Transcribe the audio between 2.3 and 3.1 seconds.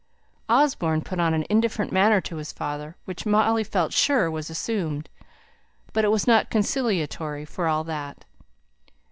his father,